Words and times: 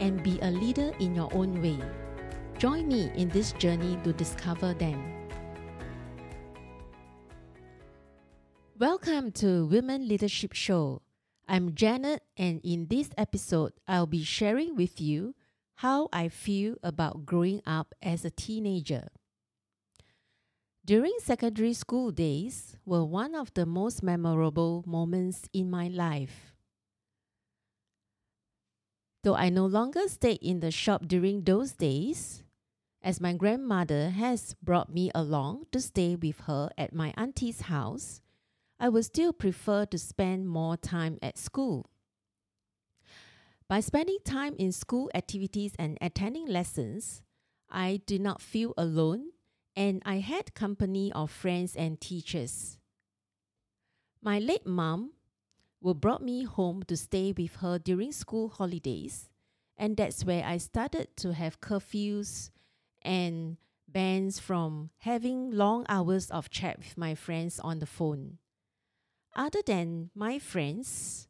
and 0.00 0.22
be 0.22 0.38
a 0.42 0.50
leader 0.50 0.92
in 1.00 1.14
your 1.14 1.32
own 1.32 1.60
way. 1.62 1.78
Join 2.58 2.88
me 2.88 3.10
in 3.16 3.28
this 3.28 3.52
journey 3.52 3.98
to 4.04 4.12
discover 4.12 4.74
them. 4.74 5.12
Welcome 8.78 9.32
to 9.32 9.66
Women 9.66 10.06
Leadership 10.06 10.52
Show. 10.52 11.02
I'm 11.48 11.74
Janet, 11.74 12.22
and 12.36 12.60
in 12.64 12.88
this 12.88 13.10
episode, 13.16 13.72
I'll 13.86 14.06
be 14.06 14.24
sharing 14.24 14.74
with 14.76 15.00
you 15.00 15.34
how 15.76 16.08
I 16.12 16.28
feel 16.28 16.76
about 16.82 17.24
growing 17.24 17.62
up 17.66 17.94
as 18.02 18.24
a 18.24 18.30
teenager. 18.30 19.08
During 20.84 21.14
secondary 21.18 21.72
school 21.72 22.10
days 22.10 22.76
were 22.84 23.04
one 23.04 23.34
of 23.34 23.52
the 23.54 23.66
most 23.66 24.02
memorable 24.02 24.84
moments 24.86 25.48
in 25.52 25.70
my 25.70 25.88
life. 25.88 26.55
Though 29.26 29.34
I 29.34 29.48
no 29.48 29.66
longer 29.66 30.06
stayed 30.06 30.38
in 30.40 30.60
the 30.60 30.70
shop 30.70 31.08
during 31.08 31.42
those 31.42 31.72
days, 31.72 32.44
as 33.02 33.20
my 33.20 33.32
grandmother 33.32 34.10
has 34.10 34.54
brought 34.62 34.94
me 34.94 35.10
along 35.16 35.66
to 35.72 35.80
stay 35.80 36.14
with 36.14 36.38
her 36.42 36.70
at 36.78 36.94
my 36.94 37.12
auntie's 37.16 37.62
house, 37.62 38.20
I 38.78 38.88
would 38.88 39.04
still 39.04 39.32
prefer 39.32 39.84
to 39.86 39.98
spend 39.98 40.46
more 40.46 40.76
time 40.76 41.18
at 41.22 41.38
school. 41.38 41.90
By 43.68 43.80
spending 43.80 44.18
time 44.24 44.54
in 44.60 44.70
school 44.70 45.10
activities 45.12 45.72
and 45.76 45.98
attending 46.00 46.46
lessons, 46.46 47.24
I 47.68 48.02
did 48.06 48.20
not 48.20 48.40
feel 48.40 48.74
alone 48.78 49.30
and 49.74 50.02
I 50.06 50.18
had 50.18 50.54
company 50.54 51.10
of 51.10 51.32
friends 51.32 51.74
and 51.74 52.00
teachers. 52.00 52.78
My 54.22 54.38
late 54.38 54.68
mom 54.68 55.14
would 55.86 56.00
brought 56.00 56.22
me 56.22 56.42
home 56.42 56.82
to 56.82 56.96
stay 56.96 57.32
with 57.36 57.56
her 57.56 57.78
during 57.78 58.10
school 58.10 58.48
holidays, 58.48 59.30
and 59.76 59.96
that's 59.96 60.24
where 60.24 60.44
I 60.44 60.58
started 60.58 61.16
to 61.18 61.32
have 61.32 61.60
curfews 61.60 62.50
and 63.02 63.56
bans 63.86 64.40
from 64.40 64.90
having 64.98 65.52
long 65.52 65.86
hours 65.88 66.28
of 66.30 66.50
chat 66.50 66.78
with 66.78 66.98
my 66.98 67.14
friends 67.14 67.60
on 67.60 67.78
the 67.78 67.86
phone. 67.86 68.38
Other 69.36 69.60
than 69.64 70.10
my 70.12 70.40
friends 70.40 71.28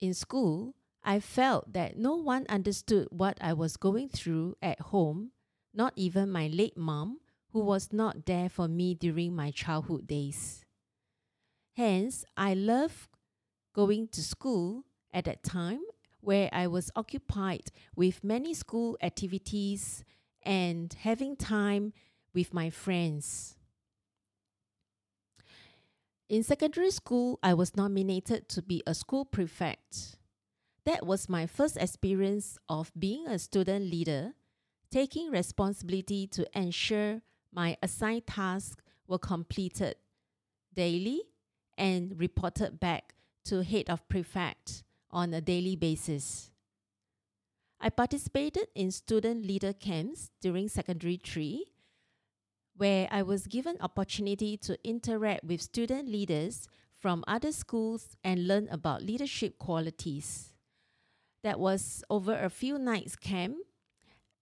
in 0.00 0.14
school, 0.14 0.74
I 1.04 1.20
felt 1.20 1.72
that 1.72 1.96
no 1.96 2.16
one 2.16 2.44
understood 2.48 3.06
what 3.12 3.38
I 3.40 3.52
was 3.52 3.76
going 3.76 4.08
through 4.08 4.56
at 4.60 4.80
home 4.80 5.30
not 5.74 5.92
even 5.96 6.30
my 6.30 6.48
late 6.48 6.76
mom, 6.76 7.18
who 7.52 7.60
was 7.60 7.92
not 7.92 8.26
there 8.26 8.48
for 8.48 8.68
me 8.68 8.94
during 8.94 9.34
my 9.34 9.50
childhood 9.50 10.06
days. 10.06 10.61
Hence, 11.74 12.24
I 12.36 12.54
loved 12.54 13.08
going 13.74 14.08
to 14.08 14.22
school 14.22 14.84
at 15.12 15.24
that 15.24 15.42
time 15.42 15.80
where 16.20 16.48
I 16.52 16.66
was 16.66 16.90
occupied 16.94 17.70
with 17.96 18.22
many 18.22 18.54
school 18.54 18.96
activities 19.02 20.04
and 20.42 20.92
having 20.92 21.36
time 21.36 21.92
with 22.34 22.52
my 22.52 22.70
friends. 22.70 23.56
In 26.28 26.42
secondary 26.42 26.90
school, 26.90 27.38
I 27.42 27.54
was 27.54 27.76
nominated 27.76 28.48
to 28.50 28.62
be 28.62 28.82
a 28.86 28.94
school 28.94 29.24
prefect. 29.24 30.16
That 30.84 31.06
was 31.06 31.28
my 31.28 31.46
first 31.46 31.76
experience 31.76 32.58
of 32.68 32.92
being 32.98 33.26
a 33.26 33.38
student 33.38 33.90
leader 33.90 34.34
taking 34.90 35.30
responsibility 35.30 36.26
to 36.28 36.46
ensure 36.58 37.22
my 37.52 37.76
assigned 37.82 38.26
tasks 38.26 38.76
were 39.06 39.18
completed 39.18 39.96
daily 40.74 41.22
and 41.76 42.18
reported 42.18 42.80
back 42.80 43.14
to 43.44 43.62
head 43.62 43.88
of 43.88 44.08
prefect 44.08 44.82
on 45.10 45.34
a 45.34 45.40
daily 45.40 45.76
basis. 45.76 46.50
I 47.80 47.90
participated 47.90 48.68
in 48.74 48.90
student 48.92 49.44
leader 49.44 49.72
camps 49.72 50.30
during 50.40 50.68
secondary 50.68 51.16
3 51.16 51.66
where 52.76 53.08
I 53.10 53.22
was 53.22 53.46
given 53.46 53.76
opportunity 53.80 54.56
to 54.58 54.78
interact 54.82 55.44
with 55.44 55.60
student 55.60 56.08
leaders 56.08 56.68
from 56.98 57.24
other 57.26 57.52
schools 57.52 58.16
and 58.24 58.46
learn 58.46 58.68
about 58.70 59.02
leadership 59.02 59.58
qualities. 59.58 60.52
That 61.42 61.58
was 61.58 62.04
over 62.08 62.38
a 62.38 62.48
few 62.48 62.78
nights 62.78 63.16
camp 63.16 63.56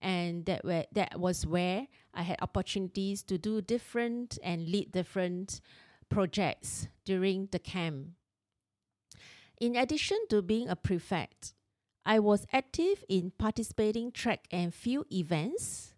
and 0.01 0.45
that 0.45 0.63
where 0.63 0.85
that 0.93 1.19
was 1.19 1.45
where 1.45 1.87
I 2.13 2.21
had 2.21 2.37
opportunities 2.41 3.23
to 3.23 3.37
do 3.37 3.61
different 3.61 4.37
and 4.43 4.67
lead 4.67 4.91
different 4.91 5.61
projects 6.11 6.87
during 7.05 7.47
the 7.51 7.57
camp. 7.57 8.09
In 9.59 9.75
addition 9.75 10.19
to 10.29 10.41
being 10.41 10.69
a 10.69 10.75
prefect, 10.75 11.53
I 12.05 12.19
was 12.19 12.45
active 12.53 13.03
in 13.09 13.31
participating 13.37 14.11
track 14.11 14.47
and 14.51 14.73
field 14.73 15.05
events. 15.11 15.93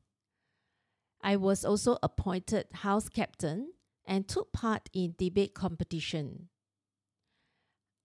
I 1.21 1.35
was 1.35 1.65
also 1.65 1.97
appointed 2.01 2.67
house 2.73 3.09
captain 3.09 3.73
and 4.05 4.27
took 4.27 4.53
part 4.53 4.89
in 4.93 5.15
debate 5.17 5.53
competition. 5.53 6.49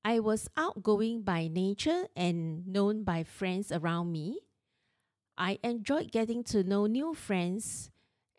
I 0.04 0.20
was 0.20 0.48
outgoing 0.56 1.22
by 1.22 1.48
nature 1.48 2.06
and 2.16 2.66
known 2.66 3.04
by 3.04 3.24
friends 3.24 3.70
around 3.70 4.10
me 4.10 4.48
I 5.38 5.60
enjoyed 5.62 6.10
getting 6.10 6.42
to 6.50 6.64
know 6.64 6.86
new 6.86 7.14
friends 7.14 7.90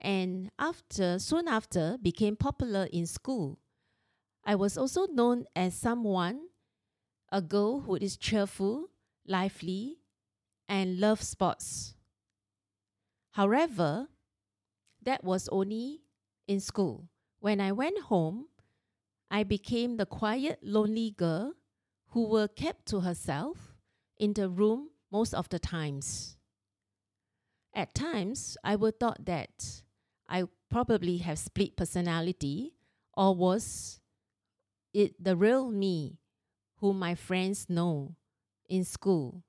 and 0.02 0.52
after 0.58 1.20
soon 1.20 1.48
after 1.48 1.98
became 2.02 2.36
popular 2.36 2.88
in 2.92 3.06
school. 3.06 3.60
I 4.46 4.56
was 4.56 4.78
also 4.78 5.08
known 5.08 5.46
as 5.56 5.76
someone 5.76 6.50
a 7.32 7.42
girl 7.42 7.82
who 7.82 7.96
is 7.96 8.18
cheerful, 8.18 8.90
lively, 9.28 10.00
and 10.68 11.00
loves 11.00 11.28
sports. 11.28 11.94
However, 13.32 14.08
that 15.04 15.24
was 15.24 15.48
only 15.50 16.02
in 16.48 16.60
school. 16.60 17.10
When 17.40 17.62
I 17.62 17.72
went 17.72 18.00
home, 18.02 18.48
I 19.30 19.44
became 19.44 19.98
the 19.98 20.06
quiet, 20.06 20.60
lonely 20.64 21.12
girl 21.12 21.54
who 22.10 22.28
were 22.28 22.48
kept 22.48 22.88
to 22.88 23.02
herself 23.02 23.76
in 24.18 24.34
the 24.34 24.50
room 24.50 24.90
most 25.12 25.34
of 25.34 25.48
the 25.50 25.60
times. 25.60 26.38
At 27.74 27.94
times, 27.94 28.58
I 28.64 28.76
would 28.76 29.00
thought 29.00 29.26
that 29.26 29.84
I 30.30 30.46
probably 30.70 31.18
have 31.18 31.40
split 31.40 31.76
personality 31.76 32.76
or 33.18 33.36
was 33.36 34.00
it 34.94 35.22
the 35.22 35.36
real 35.36 35.72
me 35.72 36.20
whom 36.78 37.00
my 37.00 37.16
friends 37.16 37.70
know 37.70 38.16
in 38.68 38.84
school. 38.84 39.44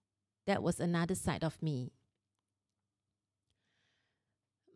That 0.47 0.63
was 0.63 0.81
another 0.81 1.15
side 1.15 1.45
of 1.45 1.63
me. 1.63 1.93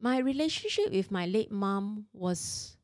My 0.01 0.19
relationship 0.19 0.93
with 0.93 1.11
my 1.11 1.27
late 1.27 1.51
mom 1.51 2.07
was 2.13 2.77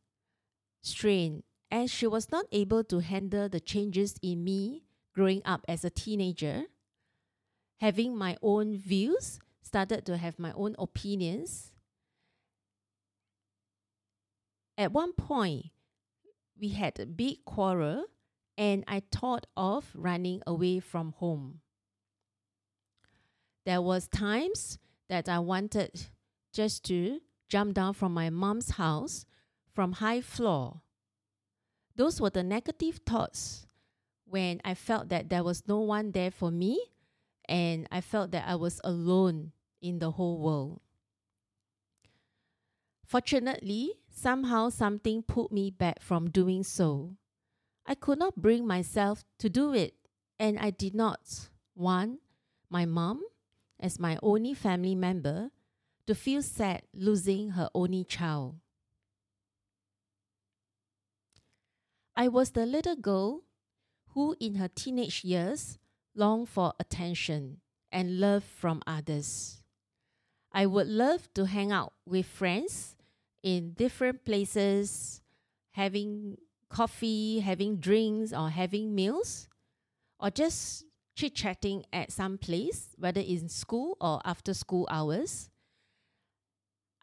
strained 0.83 1.45
as 1.71 1.91
she 1.91 2.07
was 2.07 2.31
not 2.33 2.47
able 2.51 2.83
to 2.85 2.99
handle 2.99 3.49
the 3.49 3.61
changes 3.61 4.17
in 4.23 4.43
me 4.43 4.85
growing 5.15 5.43
up 5.45 5.65
as 5.69 5.85
a 5.85 5.91
teenager, 5.91 6.65
having 7.79 8.17
my 8.17 8.37
own 8.43 8.77
views 8.77 9.39
started 9.63 10.07
to 10.07 10.17
have 10.17 10.39
my 10.39 10.53
own 10.53 10.75
opinions. 10.79 11.70
At 14.81 14.93
one 14.93 15.13
point, 15.13 15.67
we 16.59 16.71
had 16.71 16.99
a 16.99 17.05
big 17.05 17.45
quarrel, 17.45 18.07
and 18.57 18.83
I 18.89 19.03
thought 19.13 19.47
of 19.55 19.91
running 19.95 20.41
away 20.47 20.81
from 20.81 21.13
home. 21.19 21.61
There 23.67 23.83
was 23.83 24.09
times 24.09 24.79
that 25.11 25.29
I 25.29 25.39
wanted 25.39 26.09
just 26.55 26.83
to 26.87 27.21
jump 27.51 27.75
down 27.75 27.93
from 27.93 28.15
my 28.15 28.31
mom's 28.31 28.71
house 28.71 29.27
from 29.71 29.93
high 29.93 30.23
floor. 30.23 30.81
Those 31.95 32.19
were 32.19 32.31
the 32.31 32.43
negative 32.43 33.01
thoughts 33.05 33.67
when 34.25 34.63
I 34.65 34.73
felt 34.73 35.11
that 35.11 35.29
there 35.29 35.45
was 35.45 35.69
no 35.69 35.81
one 35.81 36.13
there 36.13 36.31
for 36.31 36.51
me 36.51 36.81
and 37.47 37.87
I 37.93 38.01
felt 38.01 38.31
that 38.31 38.49
I 38.49 38.55
was 38.55 38.81
alone 38.83 39.53
in 39.83 39.99
the 39.99 40.13
whole 40.13 40.39
world. 40.39 40.81
Fortunately, 43.05 44.00
somehow 44.11 44.69
something 44.69 45.23
pulled 45.23 45.53
me 45.53 45.71
back 45.71 46.03
from 46.03 46.31
doing 46.31 46.63
so. 46.63 47.17
I 47.87 47.95
could 47.95 48.19
not 48.19 48.37
bring 48.37 48.67
myself 48.67 49.25
to 49.39 49.49
do 49.49 49.73
it, 49.73 49.95
and 50.39 50.59
I 50.59 50.71
did 50.71 50.95
not 50.95 51.49
want 51.75 52.21
my 52.69 52.85
mom 52.85 53.23
as 53.79 53.99
my 53.99 54.19
only 54.23 54.55
family 54.55 54.95
member 54.95 55.51
to 56.07 56.15
feel 56.15 56.43
sad 56.43 56.83
losing 56.93 57.51
her 57.51 57.71
only 57.75 58.05
child. 58.05 58.57
I 62.17 62.29
was 62.29 62.51
the 62.51 62.67
little 62.67 62.97
girl 62.97 63.43
who, 64.09 64.37
in 64.41 64.57
her 64.57 64.69
teenage 64.69 65.25
years, 65.25 65.79
longed 66.15 66.49
for 66.49 66.75
attention 66.79 67.61
and 67.91 68.21
love 68.21 68.45
from 68.45 68.83
others. 68.87 69.63
I 70.53 70.67
would 70.67 70.89
love 70.89 71.33
to 71.35 71.47
hang 71.47 71.73
out 71.73 71.93
with 72.05 72.27
friends 72.27 72.97
in 73.43 73.73
different 73.73 74.25
places, 74.25 75.23
having 75.73 76.37
coffee, 76.69 77.41
having 77.41 77.77
drinks, 77.77 78.33
or 78.33 78.51
having 78.51 78.95
meals, 78.95 79.49
or 80.19 80.31
just 80.31 80.85
chit 81.17 81.35
chatting 81.35 81.85
at 81.93 82.13
some 82.13 82.39
place, 82.39 82.95
whether 82.97 83.21
in 83.21 83.49
school 83.49 83.97
or 84.01 84.21
after 84.25 84.55
school 84.55 84.87
hours. 84.91 85.51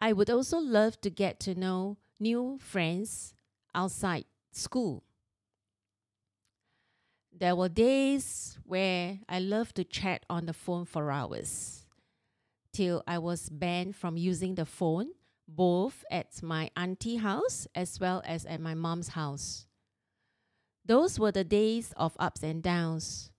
I 0.00 0.12
would 0.12 0.30
also 0.30 0.58
love 0.58 1.00
to 1.02 1.10
get 1.10 1.40
to 1.40 1.54
know 1.54 1.98
new 2.20 2.58
friends 2.60 3.34
outside 3.74 4.24
school. 4.52 5.02
There 7.32 7.54
were 7.54 7.68
days 7.68 8.58
where 8.64 9.18
I 9.28 9.38
loved 9.38 9.76
to 9.76 9.84
chat 9.84 10.24
on 10.28 10.46
the 10.46 10.52
phone 10.52 10.84
for 10.84 11.10
hours 11.10 11.86
till 12.72 13.02
I 13.06 13.18
was 13.18 13.48
banned 13.48 13.94
from 13.94 14.16
using 14.16 14.56
the 14.56 14.66
phone 14.66 15.10
both 15.48 16.04
at 16.10 16.42
my 16.42 16.70
auntie 16.76 17.16
house 17.16 17.66
as 17.74 17.98
well 17.98 18.22
as 18.26 18.44
at 18.44 18.60
my 18.60 18.74
mom's 18.74 19.08
house. 19.08 19.66
Those 20.84 21.18
were 21.18 21.32
the 21.32 21.44
days 21.44 21.92
of 21.96 22.16
ups 22.18 22.42
and 22.42 22.62
downs. 22.62 23.30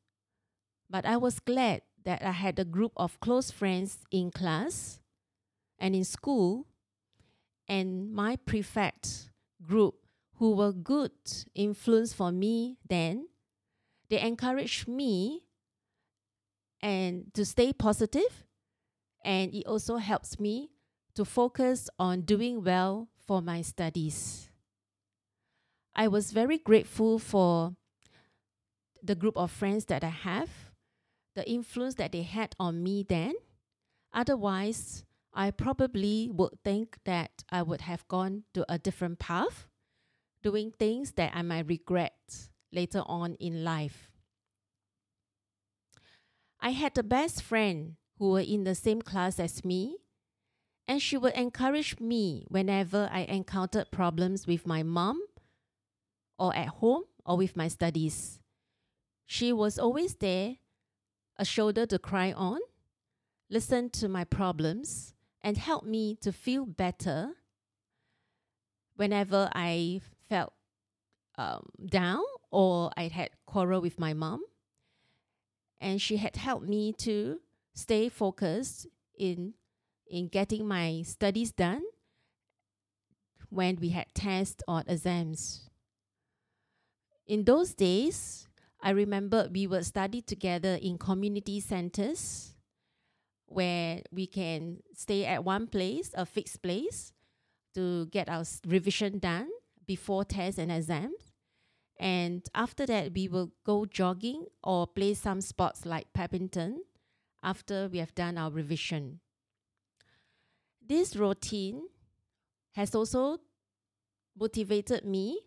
But 0.89 1.05
I 1.05 1.17
was 1.17 1.39
glad 1.39 1.83
that 2.03 2.23
I 2.23 2.31
had 2.31 2.57
a 2.57 2.65
group 2.65 2.93
of 2.97 3.19
close 3.19 3.51
friends 3.51 3.99
in 4.11 4.31
class 4.31 4.99
and 5.77 5.95
in 5.95 6.03
school 6.03 6.65
and 7.67 8.11
my 8.11 8.35
prefect 8.35 9.29
group 9.63 9.95
who 10.37 10.55
were 10.55 10.73
good 10.73 11.11
influence 11.53 12.13
for 12.13 12.31
me 12.31 12.77
then. 12.87 13.27
They 14.09 14.19
encouraged 14.19 14.87
me 14.87 15.43
and 16.81 17.31
to 17.35 17.45
stay 17.45 17.73
positive 17.73 18.45
and 19.23 19.53
it 19.53 19.67
also 19.67 19.97
helps 19.97 20.39
me 20.39 20.71
to 21.15 21.25
focus 21.25 21.89
on 21.97 22.21
doing 22.21 22.63
well 22.63 23.09
for 23.25 23.41
my 23.41 23.61
studies. 23.61 24.49
I 25.95 26.07
was 26.07 26.31
very 26.31 26.57
grateful 26.57 27.19
for 27.19 27.75
the 29.03 29.15
group 29.15 29.37
of 29.37 29.51
friends 29.51 29.85
that 29.85 30.03
I 30.03 30.09
have, 30.09 30.49
the 31.35 31.49
influence 31.49 31.95
that 31.95 32.11
they 32.11 32.23
had 32.23 32.55
on 32.59 32.83
me 32.83 33.05
then. 33.07 33.33
Otherwise, 34.13 35.05
I 35.33 35.51
probably 35.51 36.29
would 36.31 36.53
think 36.63 36.97
that 37.05 37.43
I 37.49 37.61
would 37.61 37.81
have 37.81 38.07
gone 38.07 38.43
to 38.53 38.65
a 38.71 38.77
different 38.77 39.19
path, 39.19 39.67
doing 40.41 40.71
things 40.71 41.13
that 41.13 41.31
I 41.35 41.41
might 41.41 41.67
regret 41.67 42.49
later 42.71 43.03
on 43.05 43.35
in 43.35 43.63
life. 43.63 44.09
I 46.59 46.71
had 46.71 46.97
a 46.97 47.03
best 47.03 47.41
friend 47.41 47.95
who 48.17 48.31
were 48.31 48.41
in 48.41 48.63
the 48.63 48.75
same 48.75 49.01
class 49.01 49.39
as 49.39 49.63
me, 49.63 49.97
and 50.89 50.99
she 50.99 51.15
would 51.15 51.33
encourage 51.33 51.99
me 51.99 52.43
whenever 52.47 53.07
I 53.13 53.19
encountered 53.19 53.91
problems 53.91 54.47
with 54.47 54.65
my 54.65 54.81
mom 54.81 55.21
or 56.39 56.53
at 56.55 56.69
home 56.69 57.03
or 57.23 57.37
with 57.37 57.55
my 57.55 57.67
studies. 57.67 58.39
She 59.27 59.53
was 59.53 59.77
always 59.77 60.15
there, 60.15 60.55
a 61.37 61.45
shoulder 61.45 61.85
to 61.85 61.99
cry 61.99 62.31
on, 62.31 62.59
listen 63.51 63.91
to 63.91 64.09
my 64.09 64.23
problems, 64.23 65.13
and 65.43 65.57
help 65.57 65.85
me 65.85 66.15
to 66.21 66.31
feel 66.31 66.65
better 66.65 67.33
whenever 68.95 69.47
I 69.53 70.01
felt 70.27 70.53
um, 71.37 71.69
down 71.85 72.23
or 72.49 72.89
I 72.97 73.09
had 73.09 73.29
quarrel 73.45 73.79
with 73.79 73.99
my 73.99 74.15
mom. 74.15 74.41
And 75.79 76.01
she 76.01 76.17
had 76.17 76.35
helped 76.35 76.67
me 76.67 76.93
to 76.93 77.41
stay 77.75 78.09
focused 78.09 78.87
in 79.15 79.53
in 80.09 80.27
getting 80.27 80.67
my 80.67 81.03
studies 81.05 81.51
done 81.51 81.83
when 83.49 83.77
we 83.77 83.89
had 83.89 84.07
tests 84.13 84.63
or 84.67 84.83
exams. 84.87 85.69
In 87.27 87.45
those 87.45 87.73
days, 87.73 88.47
I 88.81 88.91
remember 88.91 89.49
we 89.51 89.67
would 89.67 89.85
study 89.85 90.21
together 90.21 90.79
in 90.81 90.97
community 90.97 91.59
centers 91.59 92.55
where 93.45 94.01
we 94.11 94.27
can 94.27 94.77
stay 94.95 95.25
at 95.25 95.43
one 95.43 95.67
place, 95.67 96.11
a 96.13 96.25
fixed 96.25 96.61
place, 96.61 97.13
to 97.75 98.07
get 98.07 98.29
our 98.29 98.43
revision 98.65 99.19
done 99.19 99.49
before 99.85 100.23
tests 100.23 100.59
and 100.59 100.71
exams. 100.71 101.33
And 101.99 102.47
after 102.55 102.85
that, 102.85 103.13
we 103.13 103.27
will 103.27 103.51
go 103.65 103.85
jogging 103.85 104.45
or 104.63 104.87
play 104.87 105.13
some 105.13 105.41
sports 105.41 105.85
like 105.85 106.07
badminton 106.13 106.83
after 107.43 107.89
we 107.91 107.97
have 107.97 108.15
done 108.15 108.37
our 108.37 108.51
revision. 108.51 109.19
This 110.89 111.15
routine 111.15 111.83
has 112.73 112.95
also 112.95 113.37
motivated 114.35 115.05
me 115.05 115.39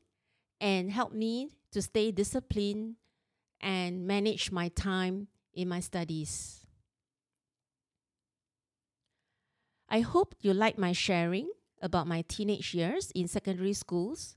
and 0.60 0.92
helped 0.92 1.16
me 1.16 1.50
to 1.72 1.82
stay 1.82 2.12
disciplined 2.12 2.94
and 3.60 4.06
manage 4.06 4.52
my 4.52 4.68
time 4.68 5.26
in 5.52 5.68
my 5.68 5.80
studies. 5.80 6.64
I 9.88 10.00
hope 10.00 10.36
you 10.40 10.54
like 10.54 10.78
my 10.78 10.92
sharing 10.92 11.50
about 11.82 12.06
my 12.06 12.22
teenage 12.28 12.72
years 12.72 13.10
in 13.12 13.26
secondary 13.26 13.72
schools. 13.72 14.36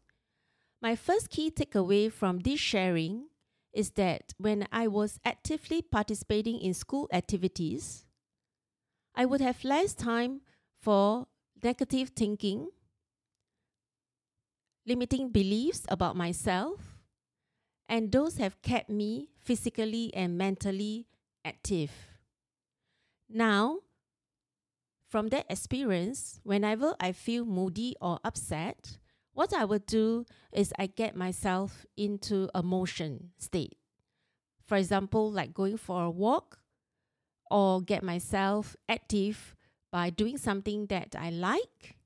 My 0.81 0.95
first 0.95 1.29
key 1.29 1.51
takeaway 1.51 2.11
from 2.11 2.39
this 2.39 2.59
sharing 2.59 3.27
is 3.71 3.91
that 3.91 4.33
when 4.39 4.67
I 4.71 4.87
was 4.87 5.19
actively 5.23 5.83
participating 5.83 6.59
in 6.59 6.73
school 6.73 7.07
activities, 7.13 8.05
I 9.13 9.25
would 9.25 9.41
have 9.41 9.63
less 9.63 9.93
time 9.93 10.41
for 10.85 11.25
negative 11.63 12.11
thinking, 12.15 12.69
limiting 14.85 15.29
beliefs 15.29 15.81
about 15.89 16.15
myself, 16.15 16.99
and 17.89 18.11
those 18.11 18.37
have 18.37 18.61
kept 18.61 18.87
me 18.87 19.29
physically 19.41 20.13
and 20.13 20.37
mentally 20.37 21.07
active. 21.43 21.91
Now, 23.27 23.79
from 25.09 25.29
that 25.29 25.47
experience, 25.49 26.39
whenever 26.43 26.93
I 26.99 27.13
feel 27.13 27.45
moody 27.45 27.95
or 27.99 28.19
upset, 28.23 28.99
what 29.33 29.55
I 29.55 29.65
would 29.65 29.87
do 29.87 30.25
is 30.53 30.71
I 30.77 30.85
get 30.85 31.15
myself 31.15 31.87
into 31.97 32.47
a 32.53 32.61
motion 32.61 33.31
state. 33.39 33.75
For 34.67 34.77
example, 34.77 35.31
like 35.31 35.51
going 35.51 35.77
for 35.77 36.03
a 36.03 36.11
walk 36.11 36.59
or 37.49 37.81
get 37.81 38.03
myself 38.03 38.75
active 38.87 39.55
by 39.91 40.09
doing 40.09 40.37
something 40.37 40.87
that 40.87 41.15
I 41.17 41.29
like, 41.29 41.97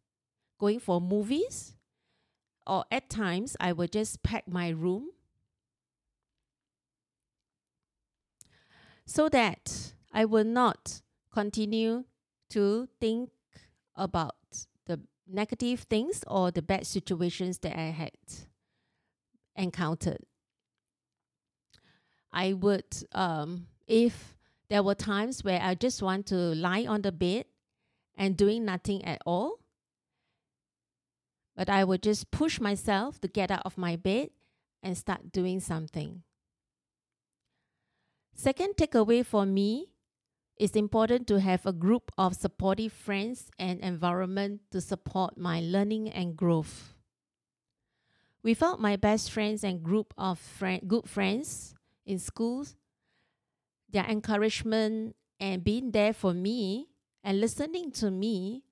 going 0.60 0.80
for 0.80 1.00
movies, 1.02 1.74
or 2.68 2.86
at 2.92 3.10
times 3.10 3.58
I 3.60 3.74
will 3.74 3.88
just 3.88 4.22
pack 4.22 4.48
my 4.48 4.70
room 4.70 5.10
so 9.06 9.28
that 9.30 9.94
I 10.14 10.26
will 10.26 10.44
not 10.44 11.02
continue 11.34 12.04
to 12.52 12.88
think 13.00 13.32
about 13.96 14.36
the 14.86 15.00
negative 15.28 15.82
things 15.82 16.24
or 16.28 16.52
the 16.52 16.62
bad 16.62 16.86
situations 16.86 17.60
that 17.60 17.76
I 17.78 17.90
had 17.90 18.12
encountered. 19.56 20.20
I 22.32 22.54
would, 22.54 22.86
um, 23.14 23.68
if 23.88 24.38
there 24.70 24.84
were 24.84 24.96
times 24.96 25.44
where 25.44 25.60
I 25.62 25.74
just 25.74 26.04
want 26.04 26.28
to 26.28 26.36
lie 26.36 26.86
on 26.86 27.02
the 27.02 27.12
bed 27.12 27.46
and 28.20 28.36
doing 28.36 28.66
nothing 28.66 29.04
at 29.06 29.22
all, 29.26 29.60
but 31.56 31.70
I 31.70 31.86
would 31.86 32.04
just 32.04 32.30
push 32.30 32.60
myself 32.60 33.20
to 33.22 33.30
get 33.30 33.50
out 33.50 33.64
of 33.64 33.78
my 33.78 33.96
bed 33.96 34.30
and 34.84 34.98
start 34.98 35.32
doing 35.32 35.62
something. 35.62 36.24
Second 38.36 38.76
takeaway 38.76 39.26
for 39.26 39.46
me 39.46 39.88
it's 40.60 40.76
important 40.76 41.26
to 41.28 41.40
have 41.40 41.66
a 41.66 41.72
group 41.72 42.12
of 42.18 42.36
supportive 42.36 42.92
friends 42.92 43.50
and 43.58 43.80
environment 43.80 44.60
to 44.72 44.82
support 44.82 45.38
my 45.38 45.62
learning 45.62 46.10
and 46.10 46.36
growth. 46.36 46.96
Without 48.44 48.82
my 48.82 48.98
best 48.98 49.32
friends 49.32 49.64
and 49.64 49.82
group 49.82 50.14
of 50.18 50.38
friend, 50.38 50.82
good 50.86 51.08
friends 51.08 51.76
in 52.06 52.20
schools, 52.20 52.76
their 53.90 54.04
encouragement 54.04 55.16
and 55.40 55.64
being 55.64 55.92
there 55.92 56.12
for 56.12 56.34
me 56.34 56.90
and 57.24 57.40
listening 57.40 57.92
to 57.92 58.12
me, 58.12 58.64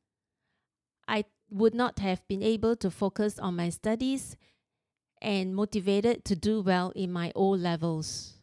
I 1.08 1.25
would 1.50 1.74
not 1.74 2.00
have 2.00 2.27
been 2.27 2.44
able 2.44 2.75
to 2.77 2.92
focus 2.92 3.39
on 3.39 3.56
my 3.56 3.70
studies 3.70 4.36
and 5.22 5.56
motivated 5.56 6.25
to 6.25 6.36
do 6.36 6.62
well 6.62 6.92
in 6.96 7.12
my 7.12 7.32
O 7.36 7.50
levels. 7.50 8.34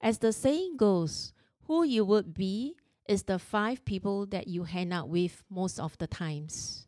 As 0.00 0.18
the 0.18 0.32
saying 0.32 0.76
goes, 0.76 1.32
who 1.66 1.84
you 1.84 2.04
would 2.04 2.34
be 2.34 2.76
is 3.08 3.24
the 3.24 3.38
five 3.38 3.84
people 3.84 4.26
that 4.26 4.48
you 4.48 4.64
hang 4.64 4.92
out 4.92 5.08
with 5.08 5.42
most 5.50 5.78
of 5.78 5.96
the 5.98 6.06
times. 6.06 6.86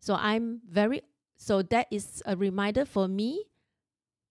So 0.00 0.14
I'm 0.14 0.60
very 0.68 1.02
so 1.36 1.62
that 1.62 1.86
is 1.90 2.22
a 2.26 2.36
reminder 2.36 2.84
for 2.84 3.08
me 3.08 3.44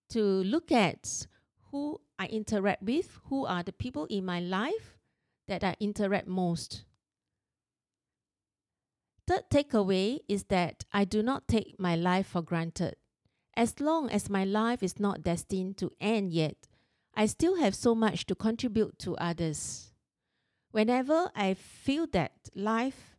to 0.10 0.22
look 0.22 0.72
at 0.72 1.28
who 1.72 2.00
I 2.18 2.26
interact 2.28 2.84
with, 2.84 3.20
who 3.26 3.46
are 3.46 3.64
the 3.64 3.74
people 3.74 4.06
in 4.06 4.26
my 4.26 4.40
life 4.40 4.99
that 5.50 5.64
I 5.64 5.76
interact 5.80 6.28
most. 6.28 6.86
Third 9.28 9.50
takeaway 9.52 10.22
is 10.28 10.46
that 10.46 10.86
I 10.92 11.06
do 11.06 11.22
not 11.22 11.48
take 11.48 11.80
my 11.80 11.96
life 11.96 12.28
for 12.28 12.42
granted. 12.42 12.96
As 13.56 13.80
long 13.80 14.10
as 14.10 14.30
my 14.30 14.44
life 14.44 14.82
is 14.82 15.00
not 15.00 15.22
destined 15.22 15.78
to 15.78 15.92
end 16.00 16.32
yet, 16.32 16.68
I 17.14 17.26
still 17.26 17.58
have 17.58 17.76
so 17.76 17.94
much 17.94 18.26
to 18.28 18.36
contribute 18.36 18.98
to 19.00 19.18
others. 19.18 19.92
Whenever 20.72 21.30
I 21.36 21.56
feel 21.56 22.08
that 22.14 22.32
life 22.56 23.18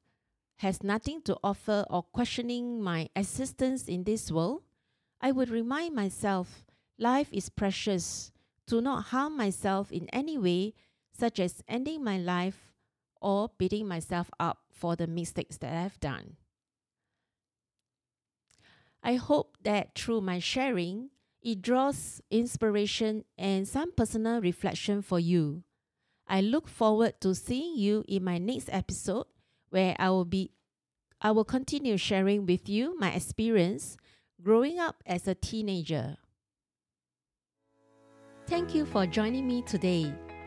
has 0.58 0.82
nothing 0.82 1.22
to 1.22 1.37
offer 1.44 1.84
or 1.90 2.02
questioning 2.02 2.82
my 2.82 3.08
existence 3.14 3.88
in 3.88 4.04
this 4.04 4.30
world, 4.30 4.62
I 5.20 5.32
would 5.32 5.50
remind 5.50 5.94
myself 5.94 6.64
life 6.99 7.28
is 7.32 7.50
precious. 7.50 8.32
Do 8.66 8.80
not 8.80 9.06
harm 9.06 9.37
myself 9.37 9.92
in 9.92 10.08
any 10.08 10.38
way, 10.38 10.75
such 11.21 11.39
as 11.39 11.62
ending 11.69 12.03
my 12.03 12.17
life 12.17 12.73
or 13.21 13.50
beating 13.59 13.87
myself 13.87 14.31
up 14.41 14.59
for 14.73 14.97
the 14.97 15.07
mistakes 15.07 15.59
that 15.59 15.73
I've 15.73 16.00
done. 16.00 16.37
I 19.03 19.15
hope 19.15 19.57
that 19.62 19.95
through 19.95 20.23
my 20.23 20.39
sharing, 20.39 21.11
it 21.43 21.62
draws 21.62 22.21
inspiration 22.31 23.25
and 23.39 23.69
some 23.69 23.93
personal 23.93 24.41
reflection 24.41 25.03
for 25.03 25.19
you. 25.19 25.62
I 26.27 26.41
look 26.41 26.69
forward 26.69 27.21
to 27.21 27.35
seeing 27.35 27.77
you 27.77 28.05
in 28.09 28.25
my 28.25 28.39
next 28.39 28.69
episode 28.73 29.27
where 29.71 29.97
I 29.99 30.11
will 30.11 30.25
be 30.25 30.53
I 31.23 31.33
will 31.33 31.45
continue 31.45 31.99
sharing 31.99 32.47
with 32.47 32.67
you 32.67 32.99
my 32.99 33.12
experience 33.12 33.99
growing 34.43 34.79
up 34.79 35.03
as 35.05 35.29
a 35.29 35.35
teenager. 35.35 36.17
Thank 38.47 38.75
you 38.75 38.87
for 38.87 39.07
joining 39.07 39.47
me 39.47 39.61
today. 39.62 40.15